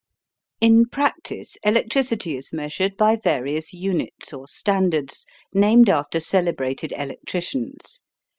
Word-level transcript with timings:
In 0.59 0.87
practice 0.87 1.57
electricity 1.63 2.35
is 2.35 2.51
measured 2.51 2.97
by 2.97 3.17
various 3.17 3.71
units 3.71 4.33
or 4.33 4.47
standards 4.47 5.27
named 5.53 5.89
after 5.91 6.19
celebrated 6.19 6.91
electricians. 6.97 7.99